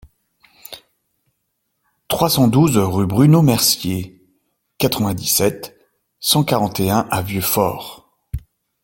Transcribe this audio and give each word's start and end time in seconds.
trois 2.07 2.31
cent 2.31 2.47
douze 2.47 2.75
rue 2.79 3.05
Bruno 3.05 3.43
Mercier, 3.43 4.19
quatre-vingt-dix-sept, 4.79 5.77
cent 6.19 6.43
quarante 6.43 6.79
et 6.79 6.89
un 6.89 7.07
à 7.11 7.21
Vieux-Fort 7.21 8.11